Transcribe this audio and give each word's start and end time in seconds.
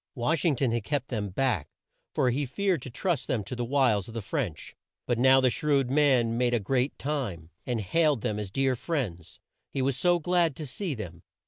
Wash 0.15 0.43
ing 0.45 0.55
ton 0.55 0.71
had 0.71 0.83
kept 0.83 1.09
them 1.09 1.29
back, 1.29 1.67
for 2.15 2.31
he 2.31 2.43
feared 2.47 2.81
to 2.81 2.89
trust 2.89 3.27
them 3.27 3.43
to 3.43 3.55
the 3.55 3.63
wiles 3.63 4.07
of 4.07 4.15
the 4.15 4.21
French. 4.23 4.75
But 5.05 5.19
now 5.19 5.39
the 5.39 5.51
shrewd 5.51 5.91
man 5.91 6.39
made 6.39 6.55
a 6.55 6.59
great 6.59 6.97
time, 6.97 7.51
and 7.67 7.79
hailed 7.79 8.21
them 8.21 8.39
as 8.39 8.49
dear 8.49 8.75
friends. 8.75 9.39
He 9.69 9.83
was 9.83 9.95
so 9.95 10.17
glad 10.17 10.55
to 10.55 10.65
see 10.65 10.95
them! 10.95 11.21